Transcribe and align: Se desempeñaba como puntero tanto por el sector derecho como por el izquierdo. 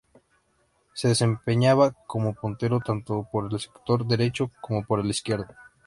Se 0.95 1.09
desempeñaba 1.09 1.91
como 2.07 2.33
puntero 2.33 2.79
tanto 2.83 3.27
por 3.31 3.53
el 3.53 3.59
sector 3.59 4.03
derecho 4.07 4.49
como 4.59 4.83
por 4.83 4.99
el 4.99 5.11
izquierdo. 5.11 5.53